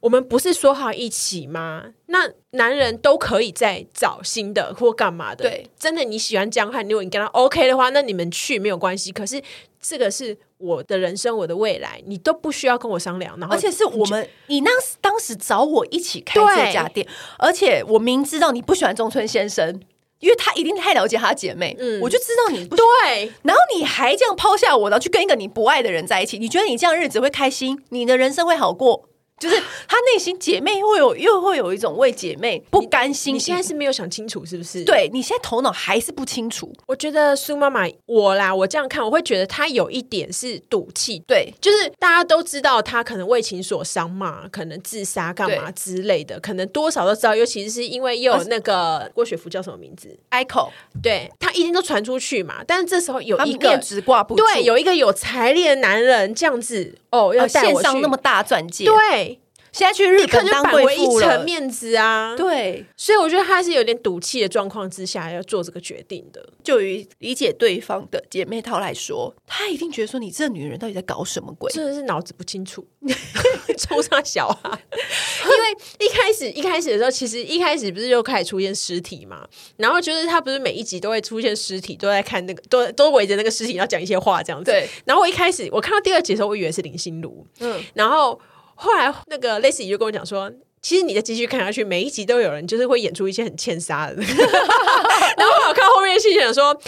[0.00, 1.84] 我们不是说好一起吗？
[2.06, 5.48] 那男人都可以再找新的或干嘛的。
[5.48, 9.10] 对，真的你喜欢江汉，如果你跟他 OK 的话，那你们去没有关系。
[9.10, 9.42] 可是
[9.80, 13.36] 这个是我的人生，我的未来，你都不需要跟我商量。
[13.40, 17.06] 然后，而且是我们，你当时当时找我一起开这家店，
[17.38, 19.80] 而且我明知道你不喜欢中村先生，
[20.20, 21.74] 因为他一定太了解他姐妹。
[21.78, 27.82] 嗯，我就知道你不对，然后你还这样抛下我，然后去跟一个你不爱的人在一起，你觉得你这样日子会开心？
[27.88, 29.08] 你的人生会好过？
[29.38, 33.34] 就是她内心姐妹会有又会有一种为姐妹不甘心。
[33.34, 34.82] 你，你现在是没有想清楚是不是？
[34.84, 36.72] 对，你现在头脑还是不清楚。
[36.86, 41.18] 我觉得苏妈妈我啦，我这样看我会觉得她有一点是赌气。
[41.26, 47.34] 对，就是大家都知道她可能为情所伤嘛，可能自杀干嘛之类的，可能多少都知道。
[47.34, 50.70] 尤其是因为又有那个郭雪芙叫什么名字？Echo，
[51.02, 52.64] 对，她一定都传出去嘛。
[52.66, 59.25] 但是这时候有一个面直挂不住，对，有一个有财力的男人这样子哦，要带我献上那么大钻戒，对。
[59.76, 66.42] 现在去日本当贵妇了，面子啊，对，所以我觉得他是有点赌气的状况之下要做这个决定的。
[66.64, 71.70] 就于理解对方的姐妹淘来说，他一定觉得说你这女人到底在搞什么鬼？
[71.70, 72.82] 真的是脑子不清楚，
[73.76, 74.70] 抽上小孩。
[75.44, 84.70] 因为一开始一开始的时候，其实一开始不是就开始出现尸体嘛，然后就是他不是每一集都会出现尸体，都在看那个，都都围着那个尸体要讲一些话这样子。
[84.70, 88.40] 对，然后我一开始我看到第二集的时候，我以为是林心如，嗯，然后。
[88.76, 94.14] 后来那个 Lacy 就跟我讲说，其实你再继续看下去，每一集都有人就是会演出一些很欠杀的。
[95.36, 96.78] 然后我看后面的戏想说，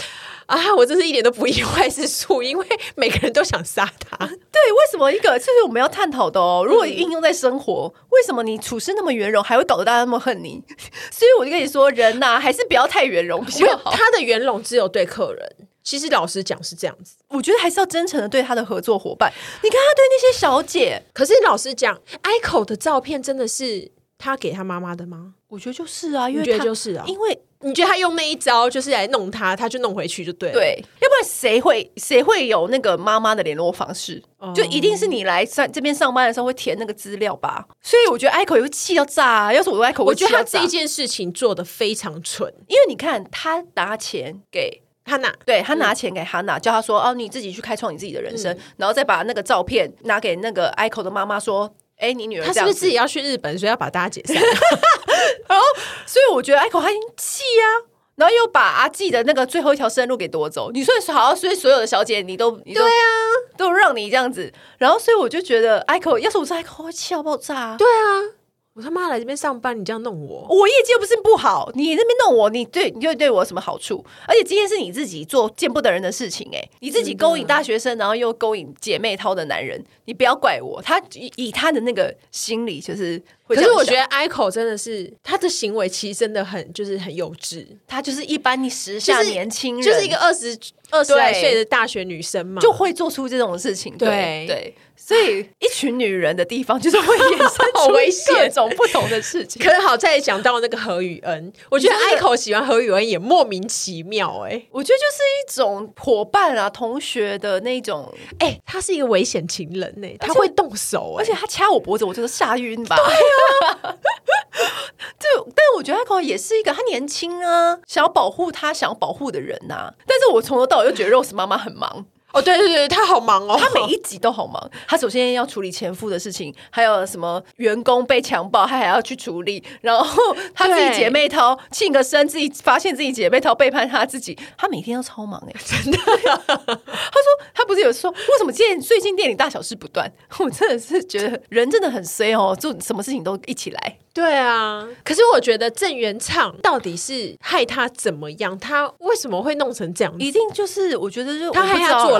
[0.47, 4.17] 啊，我真是一点都不意外是树，因为每个人都想杀他。
[4.27, 4.27] 对，
[4.73, 6.65] 为什么一个这是我们要探讨的哦？
[6.67, 10.63] 如果应用在生活，嗯、为什么你处事那么圆融，还会搞得大家那么恨你？
[11.11, 13.91] 所以我就跟你说，人呐、啊，还是不要太圆融比较好。
[13.93, 15.57] 他的圆融只有对客人。
[15.89, 19.33] 其实老实讲是这样子，我觉得还是要真诚的对他的合作伙伴。
[19.63, 25.33] 你看他对那些小姐，可是老实讲，Aiko 的照片真的是他给他妈妈的吗？
[25.49, 30.53] 我觉得就是啊，因为觉得就是啊，因为你觉得他用那一招就是来弄他，他就弄回去就对了。
[30.53, 34.23] 对，要不然谁会谁会有那个妈妈的联络方式？
[34.43, 37.67] 嗯、就一定是你来上这边上班的时候会填那个资料吧？
[37.81, 39.55] 所以我觉得 Aiko 也会气到炸啊！
[39.55, 44.83] 要是我 Aiko，我觉得他这一件事情做的非常蠢，因为你看他拿钱给。
[45.09, 54.37] 哈娜，对，他拿钱给哈娜，叫他说：“哦，你自己去开创你自己的人生。”然后再把那个照片拿给那个 Aiko 的妈妈说：“哎，你女儿，他是不是自己要去日本，所以要把大家解散？”
[55.49, 55.65] 然后，
[56.07, 60.71] 所以我觉得 Echo 他已经气啊，然后又把阿纪的那个最后一条生路给夺走。
[60.71, 63.09] 你说好，所以所有的小姐你都，你都对啊，
[63.57, 64.53] 都让你这样子。
[64.77, 67.77] 然后，所以我就觉得 Aiko 要是我是 Aiko，会气到爆炸。
[67.77, 68.38] 对啊。
[68.79, 74.05] 我他妈来这边上班，你这样弄我，我业绩又不是不好，你那边弄我，你对你就对我有什么好处？
[74.29, 80.81] 而且今天是你自己做见不得人的事情，欸，哎，你自己勾引大学生，然后又勾引姐妹淘的男人，你不要怪我。
[80.81, 83.21] 他以以他的那个心理，就是。
[83.49, 90.59] 可是我觉得 Aiko 真的是他的行为其实真的很就是很幼稚，他就是一般你时下年轻人，就是一个二十
[90.91, 93.97] 二十来岁的大学女生嘛，就会做出这种事情。
[93.97, 97.49] 对对，所以一群女人的地方就是会衍生
[97.87, 97.93] 出
[98.35, 99.63] 各种不同的事情。
[99.63, 108.15] 可是好在讲到那个何雨恩，我觉得 Aiko 喜欢何雨恩也莫名其妙哎，我觉得就是一种伙伴啊、同学的那种。
[108.39, 112.97] 哎，他是一个危险情人呢，他会动手，而且他掐我脖子，我就是吓晕吧。
[112.97, 113.05] 对
[115.19, 119.95] 就，但我觉得他可能也是一个，他年轻啊，想要保护他想要保护的人呐、啊。
[120.07, 124.71] 但是我从头到尾又觉得 Rose 妈妈很忙，哦，对对对，他好忙哦，他每一集都好忙。
[124.87, 129.63] 他首先要处理前夫的事情，还有什么员工被强暴，他还要去处理。
[129.81, 135.99] 然后 他自己姐妹淘庆个生，自己发现自己姐妹淘背叛他自己，他每天都超忙哎， 真的。
[136.37, 140.11] 他说他不是有说为什么最近最近店里大小事不断？
[140.39, 143.99] 我真的是觉得人真的很衰哦，做什么事情都一起来。
[144.13, 148.59] 对啊，可是我觉得郑元畅到底是害他怎么样？
[148.59, 150.13] 他为什么会弄成这样？
[150.19, 152.19] 一定就是我觉得就他害他坐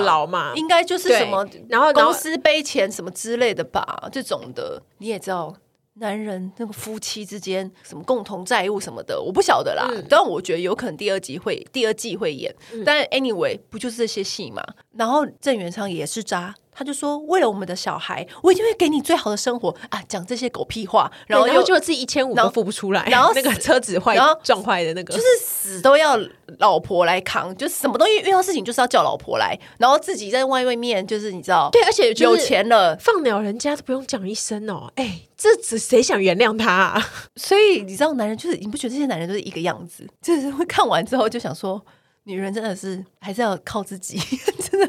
[0.55, 5.55] 应该就是什么，然后公司背钱什么之类的吧，这种的你也知道，
[5.95, 9.87] 男人那个夫妻之间什么共同债务什么的，我不晓得啦。
[9.91, 14.63] 嗯、但我觉得有可能第二集会第二季会演，嗯、但 anyway 不就是这些戏嘛？
[14.93, 16.55] 然后郑元畅也是渣。
[16.79, 26.17] 他就说：“为了我们的小孩，我一定会给你最好的生活啊！”讲这些狗屁话，然后又就自己一千五都付不出来，然后那个车子坏撞坏的那个，就是死都要
[26.59, 37.07] 老婆来扛，就什么东西遇到事情就是要叫老婆来，然后自己在外面就是你知道，对，而且有钱了放鸟人家都不用讲一声哦，哎，这只谁想原谅他啊？
[37.35, 41.83] 所以你知道，男人就是你不觉得这些男人都是一个样子，就是会看完之后就想说。
[42.23, 44.19] 女人真的是还是要靠自己，
[44.69, 44.87] 真的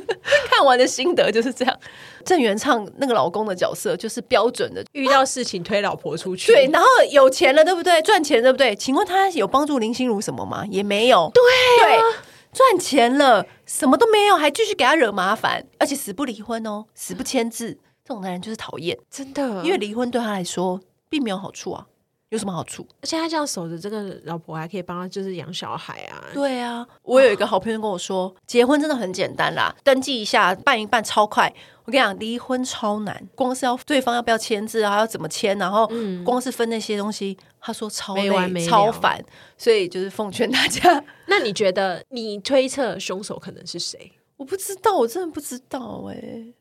[0.51, 1.79] 看完的心得就是这样。
[2.25, 8.03] 郑元畅那个老公的角色就是标准的，遇到事情推老婆出去，对，然后有钱了，对不对？
[8.03, 8.77] 赚钱，对不对？
[8.77, 10.67] 请问他有帮助林心如什么吗？
[10.71, 11.31] 也没有。
[11.33, 11.43] 对
[11.87, 12.19] 啊，对，
[12.53, 21.87] 赚钱了，什么都没有，还继续给他惹麻烦，而且死不离婚哦，死不签字，这种男人就是讨厌，真的，因为离婚对他来说并没有好处啊。
[22.31, 22.87] 有什么好处？
[23.03, 26.25] 而且他这样守着这个老婆，还可以帮他就是养小孩啊。
[26.33, 31.53] 对啊，我有一个好朋友跟我说，哦、结婚真的很简单啦，登记一下，办一办超快。
[31.85, 35.91] 我跟你讲，离婚超难，光是要对方要不要签字啊，要怎么签，然后
[36.25, 39.21] 光是分那些东西，他说超累，没完没了，超烦。
[39.59, 44.13] 所以就是奉劝大家， 那你觉得你推测凶手可能是谁？
[44.37, 46.55] 我不知道，我真的不知道哎、欸。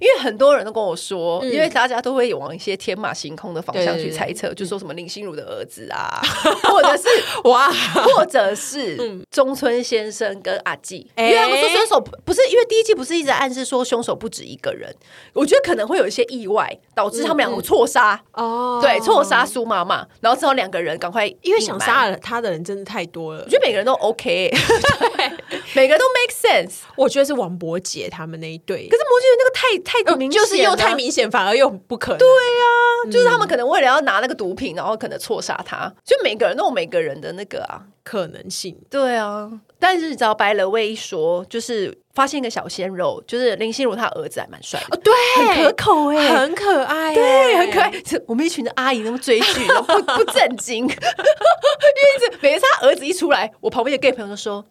[0.00, 7.08] 因为很多人都跟我说，嗯、因为大家都会往一些天马行空的方向去猜测，就说什么林心如的儿子啊，嗯、 或者是
[7.44, 14.94] 哇，或者是中村先生跟阿纪，嗯、因为他们说凶手不是因为第一季不是一直暗示说凶手不止一个人，
[15.32, 18.20] 我觉得可能会有一些意外导致他们两个错杀。
[18.32, 24.50] 哦，对，错杀苏妈妈，然后之后两个人赶快，因为想杀了他的人真的太多了，我觉得每个人都 OK，
[25.16, 25.19] 对，
[25.74, 29.70] 每个人都 make sense，我觉得是王伯杰他们那一对，可是摩羯那个太。
[29.84, 32.18] 太明显，就是又太明显，反而又不可能。
[32.18, 35.90] 对呀、啊，就是他们可能为了要拿那个毒品，然后可能错杀他。
[36.04, 38.76] 就每个人都有每个人的那个啊可能性。
[38.90, 47.92] 对啊，但是你知道白了威一说，就是发现一个小鲜肉，就是林心如她儿子还蛮帅的，哦，对，很可口哎，很可爱，对，很可爱。
[48.26, 54.64] 我们一群的阿姨那么追剧，然后不不正经， 因为一直每次他儿子一出来，我旁边的 gay 朋友都说。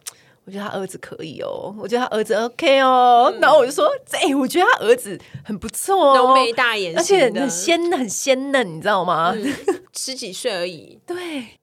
[0.49, 9.31] 我觉得他儿子可以哦，我觉得他儿子 OK 哦，嗯、然后我就说，哎，我觉得他儿子很不错哦，浓眉大眼，而且很鲜很鲜嫩，你知道吗？
[9.37, 9.53] 嗯、
[9.95, 11.15] 十几岁而已，对。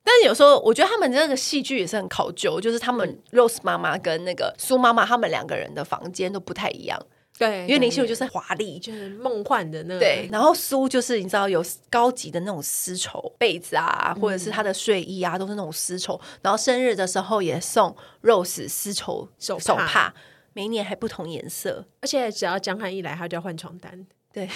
[0.05, 6.97] 但是有时候我觉得他们这个戏剧也是很考究，就是他们 Rose 妈妈跟那个苏妈妈，他们两个人的房间都不太一样。
[7.39, 10.01] 对，因为林心如就是华丽，就是梦幻的那个。
[10.01, 16.19] 对，然后苏就是你知道有高级的那种丝绸被子啊，或者是她的睡衣啊，都是那种丝绸。
[16.41, 20.15] 然后生日的时候也送 Rose 丝绸手手帕，
[20.55, 21.85] 每一年还不同颜色。
[22.01, 24.07] 而且只要江汉一来，他就要换床单。
[24.33, 24.49] 对，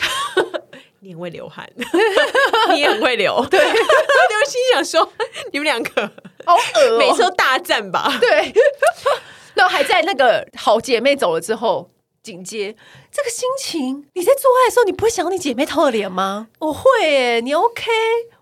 [1.01, 1.69] 你很会流汗，
[2.73, 3.45] 你也很会流。
[3.51, 5.13] 对，刘心想说
[5.53, 6.11] 你们两个
[6.47, 8.11] 好恶，每次都大战吧。
[8.19, 8.55] 对，
[9.53, 11.91] 然后还在那个好姐妹走了之后。
[12.23, 12.77] 紧接
[13.11, 16.49] 这个心情，你在做爱的时候，你不会想到你姐妹偷的脸吗？
[16.59, 17.91] 我会耶，你 OK？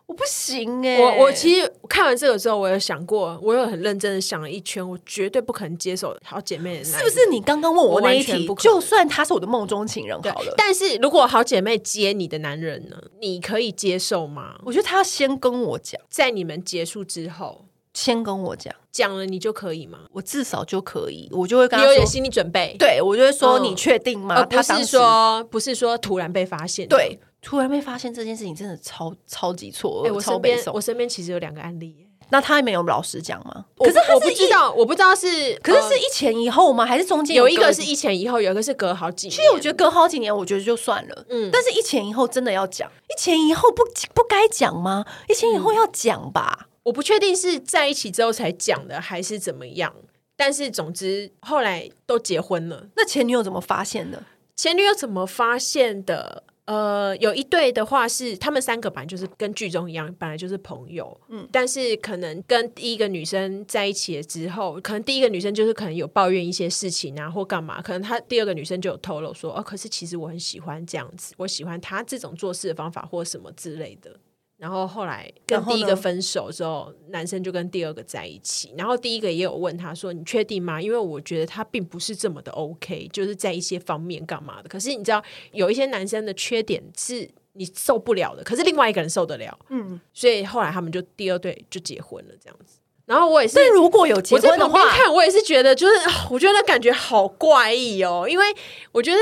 [0.07, 0.99] 我不行哎。
[0.99, 6.85] 我我其实看完这个之后，我有想过，我有很认真的想了一圈，我绝对不可能接受好姐妹的。
[6.85, 8.49] 是不是你刚刚问我那一题？
[8.57, 12.97] 就算他是我的梦中情人好了，但是如果好姐妹接你的男人呢？
[13.21, 14.59] 你可以接受吗？
[14.65, 17.67] 我觉得他要先跟我讲，在你们结束之后。
[17.99, 19.99] 先跟我讲，讲了你就可以吗？
[20.13, 22.77] 我至少就可以，我就会跟他说，你有点心理准备。
[22.79, 24.45] 对，我就会说，你确定吗？
[24.45, 26.87] 不是说，不是说突然被发现。
[26.87, 30.05] 对，突然被发现这件事情真的超超级错。
[30.07, 33.65] 哎，我身边我身边其实有两个案例，那他没有老实讲吗？
[33.77, 36.87] 可是我不知道，我不知道是，可是是一前一后吗？
[36.87, 39.37] 还是中间有一个是一前一后，有一个是隔好几年？
[39.37, 41.25] 其实我觉得隔好几年，我觉得就算了。
[41.31, 43.83] 嗯，但是一前一后真的要讲，一前一后不
[44.15, 45.05] 不该讲吗？
[45.29, 46.67] 一前一后要讲吧。
[46.89, 49.95] 我不确定是在一起之后才讲的，还是怎么样。
[50.37, 52.89] 但是总之后来都结婚了。
[52.97, 54.23] 那前女友怎么发现的？
[54.57, 56.45] 前女友怎么发现的？
[56.65, 61.19] 呃，有一对的话是他们三个本来就是跟剧中一样，本来就是朋友。
[61.29, 74.15] 嗯，但是可能跟第一个女生在一起了之后，可能第一个女生就是可能有抱怨一些事情啊，或干嘛，可能她第二个女生就有透露说，哦，可是其实我很喜欢这样子，我喜欢她这种做事的方法或什么之类的。
[74.59, 78.75] 然后后来跟第一个分手之后，男生就跟第二个在一起。
[78.77, 84.69] 然后第一个也有问他说：“你确定吗？”因为我觉得他并不是这么的 OK，就是在一些方面干嘛的。
[84.69, 89.57] 可是你知道，有一些男生的缺点是你受不了的，可是另外一个人受得了。
[89.69, 92.81] 嗯，所以后来他们就第二对就结婚了，这样子。
[93.07, 95.95] 然后我也是，但如果有结婚的话，看我也是觉得，就是
[96.31, 98.45] 我觉得感觉好怪异哦，因为
[98.91, 99.19] 我觉得。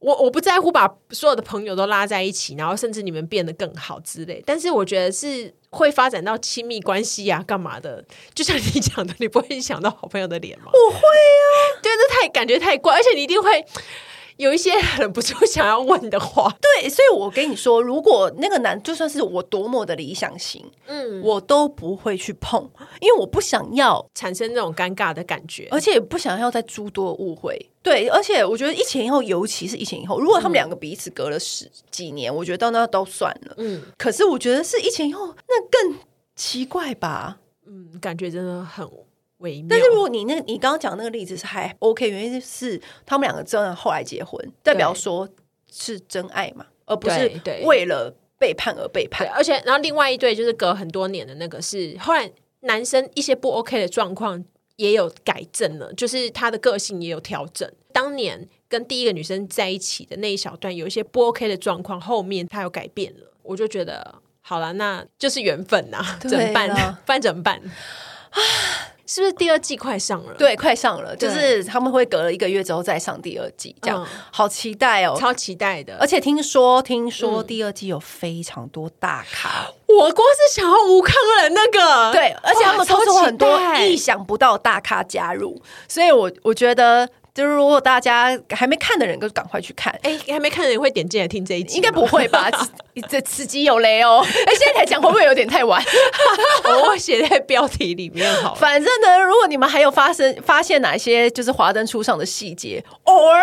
[0.00, 4.42] 我我不在乎把所有的朋友都拉在一起，然后甚至你们变得更好之类。
[4.46, 8.04] 但是我觉得是会发展到亲密关系呀、啊，干嘛的？
[8.32, 10.66] 就像你讲的，你不会想到好朋友的脸吗？
[10.72, 13.64] 我会啊，对，那太感觉太怪，而且你一定会。
[14.38, 22.62] 有一些忍不住想要问的话， 对，所以我跟你说，如果那个男就算是我多么的理想型，嗯，我都不会去碰，
[23.00, 27.70] 因为我不想要产生那种尴尬的感觉，而且也不想要再诸多误会。
[27.82, 33.82] 对，而且我觉得一前一后，尤其是一前一后，如果他们两个彼此隔了十几年，嗯、我觉得到那都算了，嗯。
[33.96, 35.98] 可是我觉得是一前一后，那更
[36.36, 37.38] 奇怪吧？
[37.66, 38.88] 嗯，感觉真的很。
[39.68, 45.28] 但是如果你那，你刚刚讲那个例子是还 OK，原因是他们两个真的后来结婚，代表说
[45.70, 47.30] 是真爱嘛，而不是
[47.64, 49.28] 为了背叛而背叛。
[49.28, 52.30] 而且，然后另外一对就是隔很多年的那个是后来
[52.60, 54.44] 男生一些不 OK 的状况
[54.76, 57.70] 也有改正了，就是他的个性也有调整。
[57.92, 66.98] 当年跟第一个女生在一起的那一小段有一些不 OK 的状况，后面他有改变了，我就觉得好了，那就是缘分呐， 怎么办呢？
[67.06, 67.70] 不然怎么办啊？
[69.08, 70.34] 是不是第二季快上了？
[70.34, 75.96] 对，快上了，就是他们会隔了一个月之后再上第二季，这样、嗯、好期待哦，超期待的！
[75.98, 87.08] 而且听说，听说第二季有非常多大咖，嗯、我光是想要吴康仁那个，对，而且他们超出很多意想不到大咖加入，所以我我觉得。
[87.34, 89.92] 就是如果大家还没看的人，就赶快去看。
[90.02, 91.76] 哎、欸，还没看的人会点进来听这一集？
[91.76, 92.50] 应该不会吧？
[93.08, 94.24] 这此机有雷哦！
[94.24, 95.80] 哎、欸，现在才讲会不会有点太晚？
[96.64, 98.54] 我会写在标题里面好。
[98.56, 103.40] 反正呢，如果你们还有发生发现哪些就是华灯初上的细节，or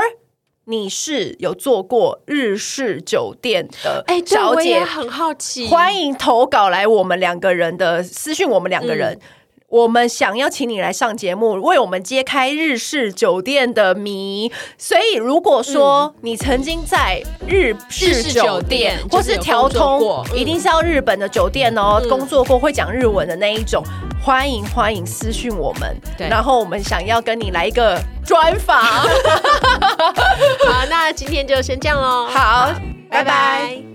[0.66, 9.14] 你是有做过日式酒店的哎，小姐，欸、很好奇，欢迎投稿来我们两个人的私讯，我们两个人。
[9.14, 9.22] 嗯
[9.68, 14.51] 我们想要请你来上节目，为我们揭开日式酒店的谜。
[14.78, 23.84] 所以，如果说你曾经在日式酒店或是调通，一定是要日本的酒店哦，工作过会讲日文的那一种，
[24.24, 25.95] 欢迎欢迎私讯我们。
[26.18, 28.84] 然后我们想要跟你来一个专访。
[30.68, 32.28] 好，那今天就先这样喽。
[32.28, 32.72] 好，
[33.09, 33.95] 拜拜。